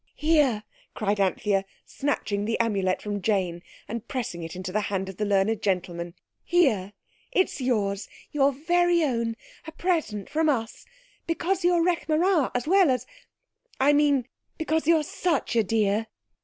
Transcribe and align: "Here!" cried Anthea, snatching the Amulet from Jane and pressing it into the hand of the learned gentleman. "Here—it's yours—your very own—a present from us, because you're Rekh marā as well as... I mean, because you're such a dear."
"Here!" 0.15 0.63
cried 0.95 1.19
Anthea, 1.19 1.63
snatching 1.85 2.45
the 2.45 2.59
Amulet 2.59 3.03
from 3.03 3.21
Jane 3.21 3.61
and 3.87 4.07
pressing 4.07 4.41
it 4.41 4.55
into 4.55 4.71
the 4.71 4.79
hand 4.89 5.09
of 5.09 5.17
the 5.17 5.25
learned 5.25 5.61
gentleman. 5.61 6.15
"Here—it's 6.43 7.61
yours—your 7.61 8.51
very 8.51 9.03
own—a 9.03 9.71
present 9.73 10.27
from 10.27 10.49
us, 10.49 10.87
because 11.27 11.63
you're 11.63 11.85
Rekh 11.85 12.07
marā 12.07 12.49
as 12.55 12.67
well 12.67 12.89
as... 12.89 13.05
I 13.79 13.93
mean, 13.93 14.27
because 14.57 14.87
you're 14.87 15.03
such 15.03 15.55
a 15.55 15.63
dear." 15.63 16.07